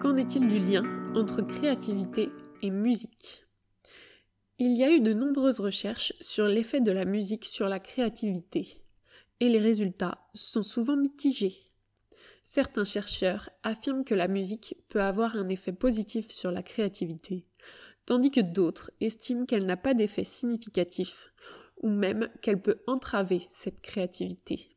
Qu'en 0.00 0.16
est-il 0.16 0.46
du 0.46 0.60
lien 0.60 0.84
entre 1.16 1.42
créativité 1.42 2.30
et 2.62 2.70
musique? 2.70 3.44
Il 4.60 4.76
y 4.76 4.84
a 4.84 4.92
eu 4.92 5.00
de 5.00 5.12
nombreuses 5.12 5.58
recherches 5.58 6.12
sur 6.20 6.46
l'effet 6.46 6.80
de 6.80 6.92
la 6.92 7.04
musique 7.04 7.46
sur 7.46 7.68
la 7.68 7.80
créativité, 7.80 8.80
et 9.40 9.48
les 9.48 9.58
résultats 9.58 10.28
sont 10.34 10.62
souvent 10.62 10.96
mitigés. 10.96 11.66
Certains 12.44 12.84
chercheurs 12.84 13.50
affirment 13.64 14.04
que 14.04 14.14
la 14.14 14.28
musique 14.28 14.76
peut 14.88 15.02
avoir 15.02 15.34
un 15.34 15.48
effet 15.48 15.72
positif 15.72 16.30
sur 16.30 16.52
la 16.52 16.62
créativité, 16.62 17.44
tandis 18.06 18.30
que 18.30 18.40
d'autres 18.40 18.92
estiment 19.00 19.46
qu'elle 19.46 19.66
n'a 19.66 19.76
pas 19.76 19.94
d'effet 19.94 20.22
significatif, 20.22 21.32
ou 21.78 21.88
même 21.88 22.28
qu'elle 22.40 22.62
peut 22.62 22.82
entraver 22.86 23.48
cette 23.50 23.80
créativité. 23.80 24.76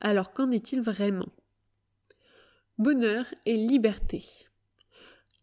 Alors 0.00 0.32
qu'en 0.32 0.52
est-il 0.52 0.80
vraiment? 0.80 1.32
Bonheur 2.78 3.26
et 3.46 3.56
liberté. 3.56 4.24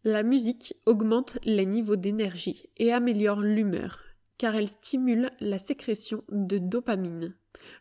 La 0.04 0.22
musique 0.22 0.74
augmente 0.84 1.38
les 1.44 1.64
niveaux 1.64 1.96
d'énergie 1.96 2.68
et 2.76 2.92
améliore 2.92 3.40
l'humeur, 3.40 4.00
car 4.36 4.54
elle 4.54 4.68
stimule 4.68 5.30
la 5.40 5.56
sécrétion 5.56 6.24
de 6.28 6.58
dopamine, 6.58 7.34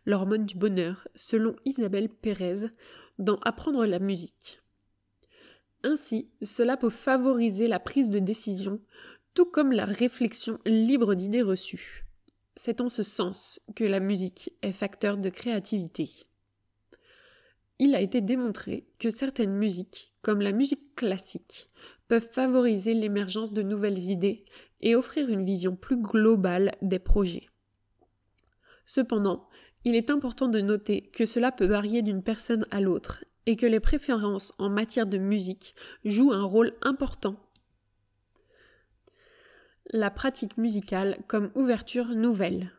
l'hormone 0.06 0.46
du 0.46 0.56
bonheur, 0.56 1.06
selon 1.16 1.54
Isabelle 1.66 2.08
Pérez 2.08 2.70
dans 3.20 3.40
Apprendre 3.40 3.86
la 3.86 4.00
musique. 4.00 4.62
Ainsi, 5.84 6.30
cela 6.42 6.78
peut 6.78 6.90
favoriser 6.90 7.68
la 7.68 7.82
prise 7.82 8.10
de 8.10 8.20
décision, 8.20 8.80
tout 9.34 9.46
comme 9.46 9.74
la 9.74 9.86
réflexion 9.86 10.60
libre 10.66 11.14
d'idées 11.14 11.42
reçues. 11.42 12.06
C'est 12.56 12.80
en 12.80 12.88
ce 12.88 13.04
sens 13.04 13.60
que 13.76 13.84
la 13.84 14.00
musique 14.00 14.54
est 14.62 14.72
facteur 14.72 15.18
de 15.18 15.28
créativité 15.28 16.26
il 17.82 17.96
a 17.96 18.00
été 18.00 18.22
démontré 18.22 18.86
que 19.00 19.10
certaines 19.10 19.56
musiques, 19.56 20.14
comme 20.22 20.40
la 20.40 20.52
musique 20.52 20.94
classique, 20.96 21.72
peuvent 22.08 22.30
favoriser 22.32 22.94
l'émergence 22.94 23.54
de 23.54 23.64
nouvelles 23.64 23.98
idées 23.98 24.46
et 24.82 24.96
offrir 24.96 25.30
une 25.30 25.44
vision 25.44 25.76
plus 25.76 25.98
globale 25.98 26.76
des 26.84 27.00
projets. 27.00 27.50
Cependant, 28.86 29.50
il 29.84 29.96
est 29.96 30.12
important 30.12 30.48
de 30.48 30.62
noter 30.62 31.10
que 31.10 31.26
cela 31.26 31.52
peut 31.52 31.66
varier 31.66 32.04
d'une 32.04 32.22
personne 32.22 32.68
à 32.70 32.82
l'autre 32.82 33.26
et 33.48 33.56
que 33.56 33.66
les 33.66 33.80
préférences 33.80 34.54
en 34.60 34.70
matière 34.70 35.08
de 35.08 35.18
musique 35.18 35.74
jouent 36.06 36.34
un 36.34 36.44
rôle 36.44 36.74
important. 36.84 37.36
La 39.88 40.12
pratique 40.12 40.56
musicale 40.56 41.18
comme 41.28 41.50
ouverture 41.56 42.10
nouvelle. 42.10 42.74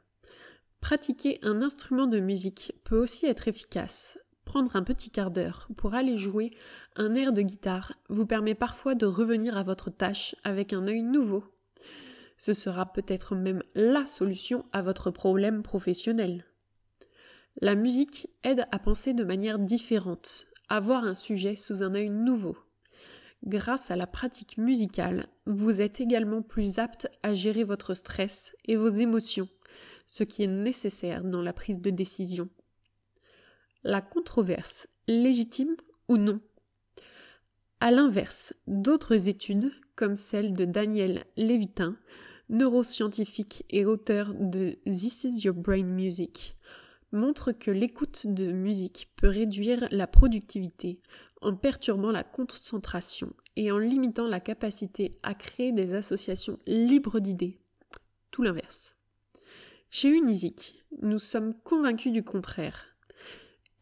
Pratiquer 0.80 1.40
un 1.42 1.60
instrument 1.60 2.06
de 2.06 2.20
musique 2.20 2.72
peut 2.84 2.98
aussi 2.98 3.26
être 3.26 3.48
efficace, 3.48 4.16
Prendre 4.44 4.76
un 4.76 4.82
petit 4.82 5.10
quart 5.10 5.30
d'heure 5.30 5.68
pour 5.76 5.94
aller 5.94 6.18
jouer 6.18 6.50
un 6.96 7.14
air 7.14 7.32
de 7.32 7.42
guitare 7.42 7.94
vous 8.08 8.26
permet 8.26 8.54
parfois 8.54 8.94
de 8.94 9.06
revenir 9.06 9.56
à 9.56 9.62
votre 9.62 9.90
tâche 9.90 10.34
avec 10.44 10.72
un 10.72 10.86
œil 10.86 11.02
nouveau. 11.02 11.44
Ce 12.36 12.52
sera 12.52 12.92
peut-être 12.92 13.34
même 13.34 13.62
la 13.74 14.06
solution 14.06 14.66
à 14.72 14.82
votre 14.82 15.10
problème 15.10 15.62
professionnel. 15.62 16.44
La 17.60 17.74
musique 17.74 18.28
aide 18.42 18.66
à 18.72 18.78
penser 18.78 19.14
de 19.14 19.24
manière 19.24 19.58
différente, 19.58 20.46
à 20.68 20.80
voir 20.80 21.04
un 21.04 21.14
sujet 21.14 21.54
sous 21.54 21.82
un 21.82 21.94
œil 21.94 22.10
nouveau. 22.10 22.56
Grâce 23.44 23.90
à 23.90 23.96
la 23.96 24.06
pratique 24.06 24.58
musicale, 24.58 25.26
vous 25.46 25.80
êtes 25.80 26.00
également 26.00 26.42
plus 26.42 26.78
apte 26.78 27.08
à 27.22 27.34
gérer 27.34 27.64
votre 27.64 27.94
stress 27.94 28.52
et 28.64 28.76
vos 28.76 28.88
émotions, 28.88 29.48
ce 30.06 30.24
qui 30.24 30.42
est 30.42 30.48
nécessaire 30.48 31.24
dans 31.24 31.42
la 31.42 31.52
prise 31.52 31.80
de 31.80 31.90
décision 31.90 32.48
la 33.84 34.00
controverse, 34.00 34.88
légitime 35.08 35.76
ou 36.08 36.16
non. 36.16 36.40
À 37.80 37.90
l'inverse, 37.90 38.54
d'autres 38.66 39.28
études, 39.28 39.72
comme 39.96 40.16
celle 40.16 40.52
de 40.52 40.64
Daniel 40.64 41.24
Levitin, 41.36 41.96
neuroscientifique 42.48 43.64
et 43.70 43.84
auteur 43.84 44.34
de 44.34 44.78
This 44.84 45.24
is 45.24 45.40
Your 45.44 45.54
Brain 45.54 45.84
Music, 45.84 46.56
montrent 47.10 47.52
que 47.52 47.70
l'écoute 47.70 48.26
de 48.26 48.52
musique 48.52 49.10
peut 49.16 49.28
réduire 49.28 49.86
la 49.90 50.06
productivité 50.06 51.00
en 51.40 51.56
perturbant 51.56 52.12
la 52.12 52.22
concentration 52.22 53.32
et 53.56 53.72
en 53.72 53.78
limitant 53.78 54.28
la 54.28 54.40
capacité 54.40 55.18
à 55.22 55.34
créer 55.34 55.72
des 55.72 55.94
associations 55.94 56.58
libres 56.66 57.20
d'idées. 57.20 57.58
Tout 58.30 58.42
l'inverse. 58.42 58.94
Chez 59.90 60.08
Unisic, 60.08 60.82
nous 61.02 61.18
sommes 61.18 61.54
convaincus 61.64 62.12
du 62.12 62.22
contraire 62.22 62.91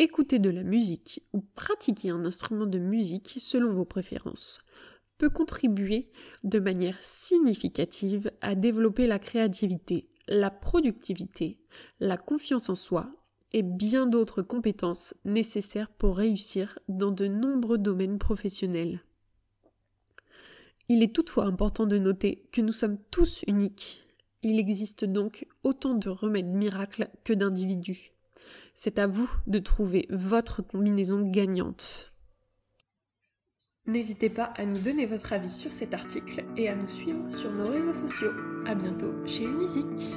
écouter 0.01 0.39
de 0.39 0.51
la 0.51 0.63
musique 0.63 1.23
ou 1.33 1.41
pratiquer 1.55 2.11
un 2.11 2.25
instrument 2.25 2.67
de 2.67 2.79
musique 2.79 3.37
selon 3.39 3.73
vos 3.73 3.85
préférences 3.85 4.59
peut 5.19 5.29
contribuer 5.29 6.11
de 6.45 6.59
manière 6.59 6.99
significative 7.03 8.33
à 8.41 8.55
développer 8.55 9.07
la 9.07 9.19
créativité, 9.19 10.09
la 10.27 10.51
productivité, 10.51 11.59
la 12.01 12.17
confiance 12.17 12.71
en 12.71 12.75
soi 12.75 13.11
et 13.53 13.63
bien 13.63 14.07
d'autres 14.07 14.41
compétences 14.41 15.13
nécessaires 15.27 15.91
pour 15.91 16.17
réussir 16.17 16.79
dans 16.89 17.11
de 17.11 17.27
nombreux 17.27 17.79
domaines 17.79 18.19
professionnels. 18.19 19.03
Il 20.89 21.03
est 21.03 21.15
toutefois 21.15 21.45
important 21.45 21.85
de 21.85 21.99
noter 21.99 22.49
que 22.53 22.63
nous 22.63 22.73
sommes 22.73 22.99
tous 23.11 23.45
uniques. 23.47 24.03
Il 24.43 24.59
existe 24.59 25.05
donc 25.05 25.47
autant 25.63 25.95
de 25.95 26.09
remèdes 26.09 26.47
miracles 26.47 27.11
que 27.25 27.35
d'individus. 27.35 28.13
C'est 28.75 28.99
à 28.99 29.07
vous 29.07 29.31
de 29.47 29.59
trouver 29.59 30.07
votre 30.11 30.63
combinaison 30.63 31.21
gagnante. 31.21 32.13
N'hésitez 33.87 34.31
pas 34.31 34.53
à 34.57 34.65
nous 34.65 34.79
donner 34.79 35.07
votre 35.07 35.33
avis 35.33 35.51
sur 35.51 35.73
cet 35.73 35.95
article 35.95 36.45
et 36.57 36.69
à 36.69 36.77
nous 36.77 36.87
suivre 36.87 37.31
sur 37.31 37.51
nos 37.51 37.69
réseaux 37.69 37.95
sociaux. 38.07 38.33
A 38.67 38.75
bientôt 38.75 39.13
chez 39.27 39.45
Unisic. 39.45 40.15